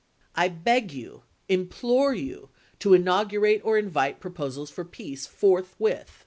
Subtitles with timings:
[0.33, 6.19] I beg you, implore you, to inaugurate or invite pro posals for peace forthwith.